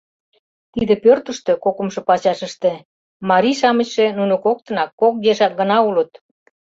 [0.73, 2.73] Тиде пӧртыштӧ, кокымшо пачашыште,
[3.29, 6.11] марий-шамычше нуно коктынак, кок ешак, гына улыт.